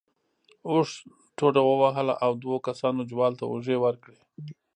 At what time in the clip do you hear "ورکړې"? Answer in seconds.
3.83-4.17